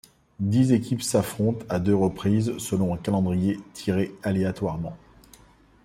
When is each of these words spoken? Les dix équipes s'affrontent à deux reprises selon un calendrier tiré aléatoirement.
Les 0.39 0.47
dix 0.47 0.71
équipes 0.73 1.03
s'affrontent 1.03 1.63
à 1.69 1.77
deux 1.79 1.93
reprises 1.95 2.57
selon 2.57 2.91
un 2.91 2.97
calendrier 2.97 3.59
tiré 3.73 4.11
aléatoirement. 4.23 4.97